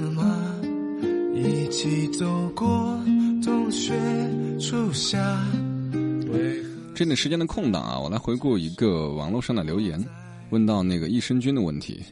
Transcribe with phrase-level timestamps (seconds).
[0.00, 0.54] 吗？
[1.34, 2.66] 一起走过
[3.42, 3.92] 冬雪
[4.58, 5.18] 初夏。
[6.94, 10.04] 这段时间的空档啊，我来回顾一个网络上的留言，
[10.50, 12.02] 问到那个益生菌的问题。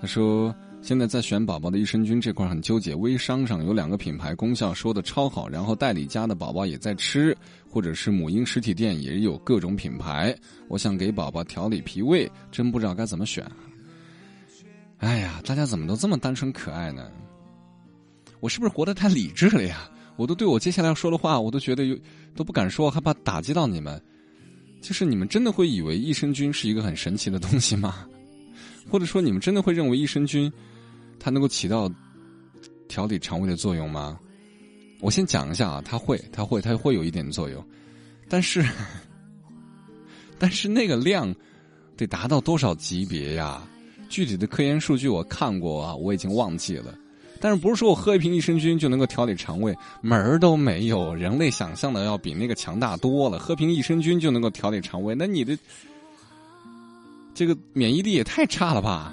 [0.00, 7.36] 他说，现在在选宝宝的益生菌这块很纠结，微商上有两个品牌功效说的超好，然后代理家的宝宝也在吃，
[7.70, 10.36] 或者是母婴实体店也有各种品牌。
[10.66, 13.48] 我想给宝宝调理脾胃，真不知道该怎么选。
[14.98, 17.08] 哎呀，大家怎么都这么单纯可爱呢？
[18.42, 19.88] 我是不是活得太理智了呀？
[20.18, 21.96] 我都对我接下来要说的话，我都觉得有
[22.34, 24.02] 都不敢说，害怕打击到你们。
[24.80, 28.04] 就是你们真的会以为益生菌是一个很神奇的东西吗？
[28.90, 30.52] 或者说你们真的会认为益生菌
[31.20, 31.88] 它能够起到
[32.88, 34.18] 调理肠胃的作用吗？
[34.98, 37.64] 我先讲一下啊，它会，它会，它会有一点作用，
[38.28, 38.64] 但是，
[40.36, 41.32] 但是那个量
[41.96, 43.62] 得达到多少级别呀？
[44.08, 46.98] 具体的科研数据我看过啊，我已经忘记了。
[47.42, 51.12] 但是不是说我喝一瓶益生菌就能够调理肠胃，门儿都没有。
[51.12, 53.36] 人类想象的要比那个强大多了。
[53.36, 55.58] 喝瓶益生菌就能够调理肠胃，那你的
[57.34, 59.12] 这个免疫力也太差了吧？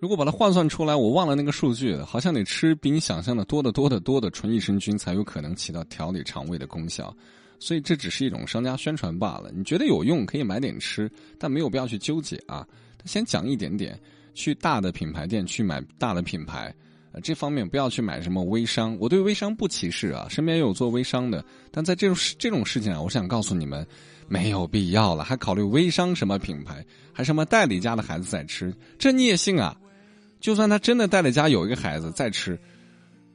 [0.00, 7.16] 如果把它换算出来，我忘了那个数据，好像得吃比你想象的多得多得多的纯益生菌才有可能起到调理肠胃的功效。
[7.60, 9.52] 所以这只是一种商家宣传罢了。
[9.54, 12.66] 你觉得有用可以买点吃，但没有必要去纠结啊。
[13.04, 13.96] 先讲一点点。
[14.34, 16.74] 去大的品牌店去买大的品牌，
[17.12, 18.96] 呃，这方面不要去买什么微商。
[19.00, 21.42] 我对微商不歧视啊，身边也有做微商的。
[21.70, 23.86] 但在这种这种事情啊，我想告诉你们，
[24.28, 29.76] 没有必要了，还考虑微商什么品牌，还什么代理家的孩子在吃，这你也信啊？
[30.40, 32.58] 就算他真的代理家有一个孩子在吃，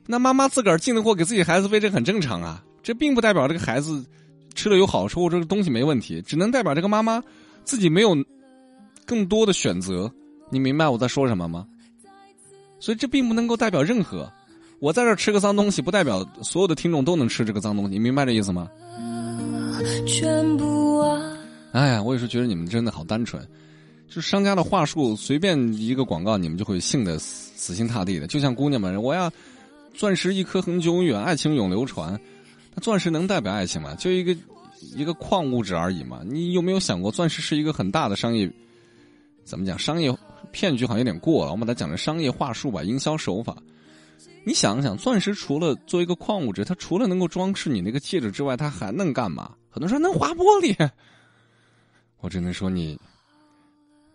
[0.05, 2.64] 那妈妈自个儿进的货给自己孩子喂，这很正常啊。
[2.83, 4.05] 这并不代表这个孩子
[4.53, 7.23] 吃了有好处，这个东西没问题，只能代表这个妈妈
[7.64, 8.16] 自己没有
[9.05, 10.11] 更多的选择。
[10.50, 11.66] 你明白我在说什么吗？
[12.80, 14.31] 所以这并不能够代表任何。
[14.80, 17.92] 我在这吃个脏东西，不代表所有的听众都能吃这个脏东西。
[17.92, 18.70] 你明白这意思吗？
[20.08, 21.38] 全部啊！
[21.73, 23.45] 哎呀，我有时候觉得你们真的好单纯，
[24.09, 28.27] 就商家的话术，随便一个广告，你们就会信的死死心塌地的。
[28.27, 29.30] 就像姑娘们，我要
[29.93, 32.17] 钻石一颗恒久远，爱情永流传。
[32.73, 33.93] 那钻石能代表爱情吗？
[33.95, 34.36] 就一个
[34.95, 36.21] 一个矿物质而已嘛。
[36.26, 38.49] 你有没有想过，钻石是一个很大的商业？
[39.43, 39.77] 怎么讲？
[39.77, 40.09] 商业？
[40.52, 43.55] 骗局好像有点过了，我们把它讲成商业话术吧，营销手法。
[44.45, 49.55] 你想想，钻石除了做一个矿物质，它除了能够装饰你那个戒指之外，它还能干嘛？
[49.70, 50.89] 很多人说能划玻璃，
[52.22, 53.00] 我只能说你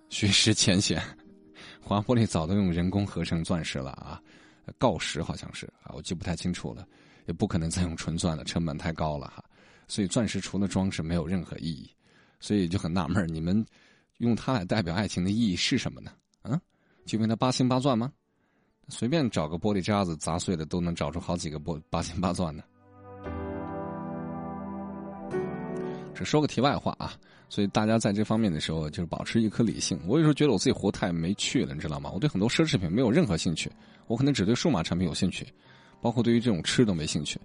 [0.08, 1.00] 学识浅显。
[1.80, 4.20] 划玻璃早都用人工合成钻石了啊，
[4.78, 6.86] 锆石好像是啊，我记不太清楚了，
[7.26, 9.44] 也不可能再用纯钻了，成本太高了哈。
[9.86, 11.88] 所以钻石除了装饰没有任何意义，
[12.40, 13.64] 所以就很纳闷你们。
[14.18, 16.12] 用它来代表爱情的意义是什么呢？
[16.42, 16.60] 啊，
[17.06, 18.12] 就为它八星八钻吗？
[18.88, 22.62] 随便找个玻璃渣子砸碎的，都能找出好几个玻八星八钻呢。
[26.14, 27.14] 这说个题外话啊，
[27.48, 29.98] 所以大家在这方面的时候，就是保持一颗理性。
[30.06, 32.10] 我有时候觉得我自己活太没趣了，你知道吗？
[32.12, 33.72] 我对很多奢侈品没有任何兴趣，
[34.06, 35.44] 我可能只对数码产品有兴趣，
[36.00, 37.40] 包括对于这种吃都没兴趣。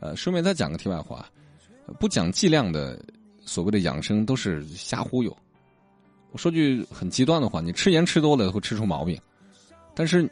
[0.00, 1.28] 呃，顺便再讲个题外话，
[1.98, 2.98] 不讲剂量的
[3.44, 5.36] 所谓的养生都是瞎忽悠。
[6.36, 9.18] 说句很极端的话，你吃盐吃多了会吃出毛病，
[9.94, 10.28] 但是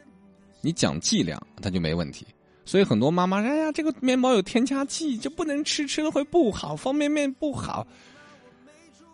[0.61, 2.25] 你讲剂量，它就没问题。
[2.63, 7.85] 所以很多妈妈说：“哎呀，这个面包有添加剂，就不能吃，吃了会不好，方便面不好。”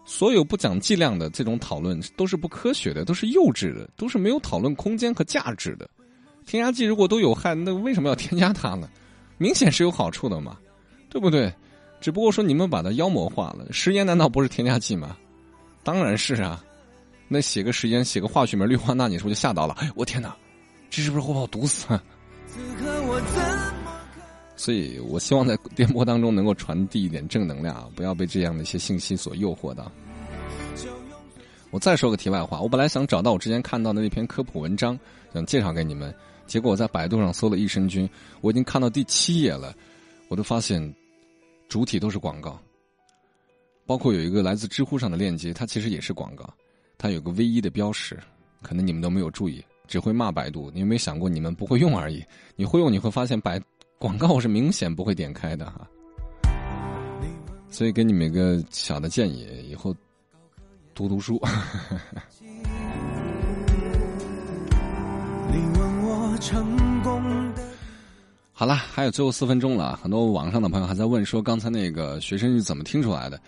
[0.06, 5.90] 所有不讲剂量的这种讨论都是不科学的，都是幼稚的，都是没有讨论空间和价值的。
[6.46, 8.90] 添加剂如果都有害，那为什么要添加它呢？
[9.38, 10.58] 明显是有好处的嘛，
[11.10, 11.54] 对不对？
[12.00, 13.68] 只不过说你们把它妖魔化了。
[13.72, 15.16] 食盐难道不是添加剂吗？
[15.84, 16.64] 当然是啊。
[17.34, 19.74] 那写个时间，写个化学名氯化钠，你是不是就吓到了？
[19.96, 20.36] 我天哪，
[20.90, 21.88] 这是不是会把我毒死？
[24.58, 29.90] 所以我希望在电波当中能够传递一点正能量，不要被这样的一些信息所诱惑到。
[31.70, 35.00] 我再说个题外话，我本来想找到我之前看到的那篇科普文章，
[35.34, 36.14] 想介绍给你们，
[36.46, 38.10] 结果我在百度上搜了益生菌，
[38.42, 39.74] 我已经看到第七页了，
[40.28, 40.94] 我都发现
[41.70, 42.60] 主体都是广告，
[43.86, 46.54] 包括有一个来自知乎上的链接，它其实也是广告。
[47.02, 48.16] 它有个 V 一的标识，
[48.62, 50.70] 可能你们都没有注意，只会骂百度。
[50.72, 52.24] 你有没有想过，你们不会用而已？
[52.56, 53.60] 你会用，你会发现百
[53.98, 55.88] 广告是明显不会点开的哈。
[57.72, 59.96] 所以给你们一个小的建议，以后
[60.94, 61.42] 读读书。
[68.54, 73.42] 好了，还有最后四分钟了，很多网上的朋友还在问说，刚才那个学生是怎么听出来的？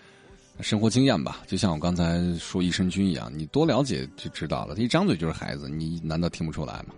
[0.60, 4.74] 生活经验吧，就像我刚才说益生菌一样，你多了解就知道了。
[4.74, 6.94] 他一张嘴就是孩子，你难道听不出来吗？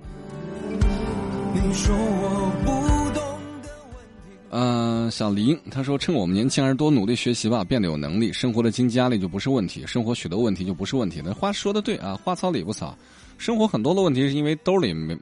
[1.54, 2.70] 你说我不
[3.18, 3.22] 懂
[3.62, 12.96] 的问题嗯，小林他说：“趁我们年轻而多努力学习吧，变得有能力，生活的经济压力就不是问题，生活许多问题就不是问题。”那话说的对啊，话糙理不糙。
[13.38, 15.16] 生活很多的问题是因为兜里没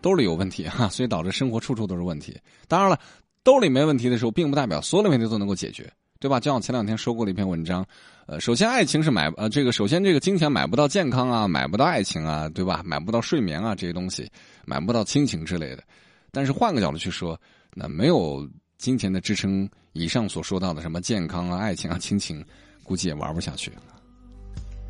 [0.00, 2.36] 兜里有问题哈，所以导致生活处处都是问题。
[2.68, 2.98] 当然了，
[3.42, 5.92] 兜里没问题的时候，并不代表所有的问题都能够解决。
[6.20, 6.38] 对吧？
[6.38, 7.84] 就像我前两天说过的一篇文章，
[8.26, 12.82] 呃，首先爱情是买呃这个，首先这个金钱买不到健康啊，买不到爱情啊，对吧？
[12.84, 14.30] 买不到睡眠啊这些东西，
[14.66, 15.82] 买不到亲情之类的。
[16.30, 17.40] 但是换个角度去说，
[17.74, 18.46] 那没有
[18.76, 22.44] 金钱的支撑，以上所说到的什么健康啊、爱情啊、亲情，
[22.84, 23.72] 估计也玩不下去。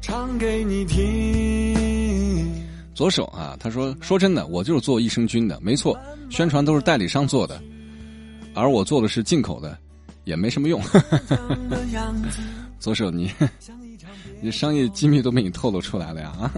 [0.00, 2.53] 唱给你听。
[2.93, 5.97] 左手啊，他说说真的，我就是做益生菌的，没错，
[6.29, 7.62] 宣传都是代理商做的，
[8.53, 9.79] 而我做的是进口的。
[10.31, 10.81] 也没什么用，
[12.79, 13.32] 左手你，
[14.41, 16.53] 你商业机密都被你透露出来了呀啊！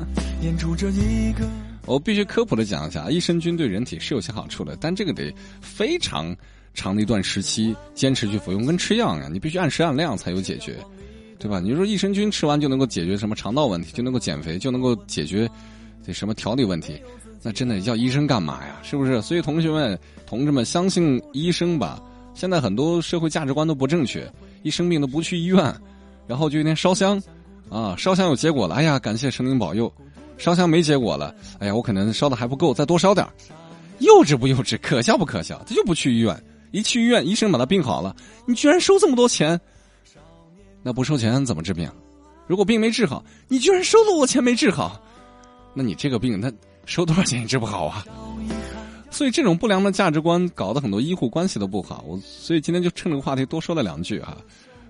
[1.87, 6.37] 我必须科普的讲一下，益生菌对人体是有些好处的，但这个得非常
[6.75, 10.77] 长的一段时期坚持去服用，跟吃药一样，你必须按时按量才有解决，
[11.39, 11.59] 对吧？
[11.59, 15.51] 你说益生菌吃完就能够解决什么肠道问题，就能够减肥，就能够解决
[16.07, 17.01] 这什么调理问题，
[17.43, 18.77] 那真的要医生干嘛呀？
[18.83, 19.23] 是不是？
[19.23, 21.99] 所以同学们、同志们，相信医生吧。
[22.35, 24.31] 现在很多社会价值观都不正确，
[24.63, 25.75] 一生病都不去医院，
[26.27, 27.23] 然后就有点烧香，
[27.69, 29.87] 啊，烧香有结果了，哎呀，感谢神灵保佑；
[30.39, 33.27] 烧香没结果了，哎呀，我可能烧的还不够，再多烧点
[33.99, 34.79] 幼稚不幼稚？
[34.81, 35.63] 可笑不可笑？
[35.67, 39.61] 他就不去医院，一去医院，医生把他病好了，你居然收这么多钱？
[40.83, 41.89] 那不收钱怎么治病？
[42.49, 45.01] 如果病没治好，你居然收了我钱没治好，
[45.75, 46.51] 那你这个病，那
[46.87, 48.05] 收多少钱也治不好啊？
[49.13, 52.03] 所以这种不良的价值观搞得很多医护关系都不好。
[52.09, 54.37] 我所以今天就趁这个话题多说了两句哈。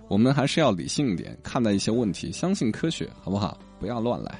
[0.08, 3.58] 我们还是要理性一点看待一些问题，相信科学，好不好？
[3.80, 4.38] 不要乱来。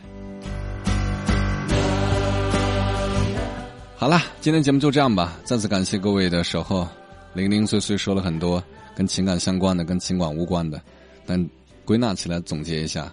[3.97, 5.37] 好了，今天节目就这样吧。
[5.45, 6.87] 再次感谢各位的守候。
[7.35, 8.63] 零零碎碎说了很多
[8.95, 10.81] 跟情感相关的、跟情感无关的，
[11.25, 11.45] 但
[11.85, 13.11] 归纳起来总结一下，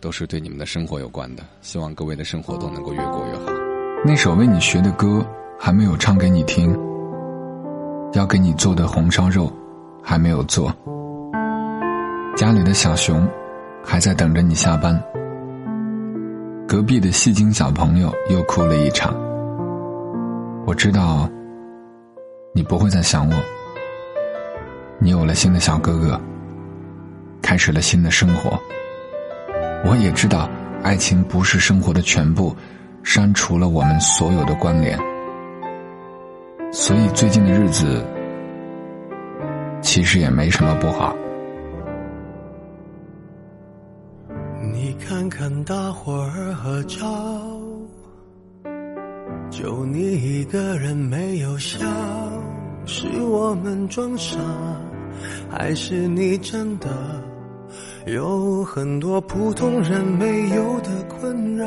[0.00, 1.42] 都是对你们的生活有关的。
[1.60, 3.52] 希望各位的生活都能够越过越好。
[4.04, 5.26] 那首为你学的歌。
[5.60, 6.72] 还没有唱给你听，
[8.12, 9.52] 要给你做的红烧肉
[10.00, 10.72] 还没有做，
[12.36, 13.28] 家里的小熊
[13.84, 15.02] 还在等着你下班，
[16.66, 19.12] 隔壁的戏精小朋友又哭了一场。
[20.64, 21.28] 我知道
[22.54, 23.34] 你不会再想我，
[25.00, 26.18] 你有了新的小哥哥，
[27.42, 28.56] 开始了新的生活。
[29.84, 30.48] 我也知道
[30.84, 32.54] 爱情不是生活的全部，
[33.02, 34.96] 删除了我们所有的关联。
[36.70, 38.04] 所以最近的日子，
[39.80, 41.16] 其实也没什么不好。
[44.72, 46.96] 你看看大伙儿合照，
[49.50, 51.78] 就你一个人没有笑，
[52.84, 54.38] 是我们装傻，
[55.50, 56.88] 还是你真的
[58.06, 61.66] 有很多普通人没有的困扰？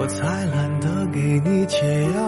[0.00, 1.76] 我才懒得给你解
[2.14, 2.22] 药，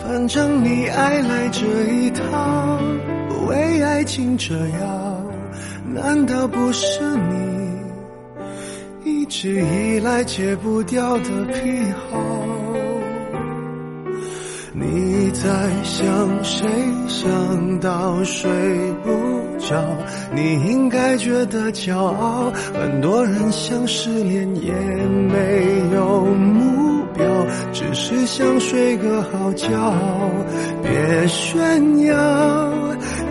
[0.00, 2.78] 反正你爱来这一套，
[3.48, 5.20] 为爱情折腰，
[5.92, 7.00] 难道不是
[9.02, 12.20] 你一直以来戒不掉的癖好？
[14.72, 16.68] 你在想谁？
[17.08, 18.48] 想到睡
[19.02, 19.10] 不
[19.58, 19.76] 找。
[20.34, 22.52] 你应该觉得骄傲。
[22.72, 27.24] 很多人想失恋也没有目标，
[27.72, 29.68] 只是想睡个好觉。
[30.82, 32.72] 别炫耀，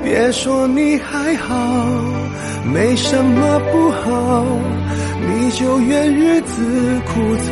[0.03, 1.55] 别说你还好，
[2.73, 4.45] 没什么不好，
[5.21, 6.61] 你就怨日子
[7.05, 7.49] 枯燥。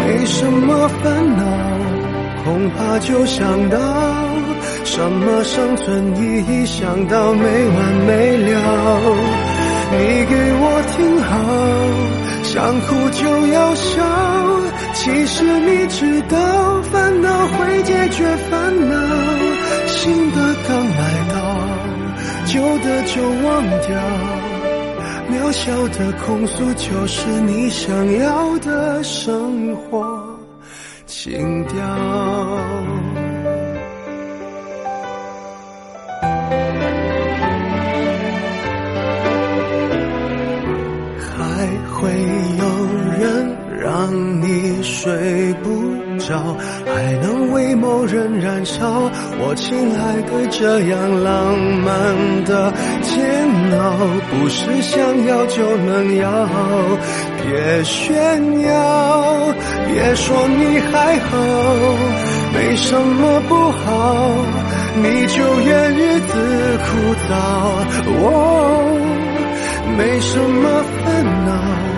[0.00, 1.44] 没什么烦恼，
[2.44, 3.78] 恐怕就想到
[4.90, 8.50] 什么生存意义，想到没完没了。
[9.92, 10.64] 你给我
[10.96, 11.30] 听好，
[12.42, 14.02] 想哭就要笑。
[14.94, 16.36] 其实你知道，
[16.90, 18.96] 烦恼会解决烦恼，
[19.86, 21.36] 新的刚来到，
[22.46, 23.46] 旧的就忘
[23.86, 23.92] 掉。
[25.30, 30.08] 渺小的控诉，就是你想要的生活
[31.06, 31.57] 情
[49.40, 52.72] 我亲爱的，这样浪漫的
[53.02, 53.18] 煎
[53.78, 53.96] 熬，
[54.30, 56.26] 不是想要就能要。
[57.40, 59.54] 别炫耀，
[59.86, 61.38] 别说你还好，
[62.52, 63.86] 没什么不好，
[64.96, 66.32] 你就怨日子
[66.84, 66.88] 枯
[67.28, 67.30] 燥。
[68.20, 68.28] 哦，
[69.96, 71.97] 没什么烦恼。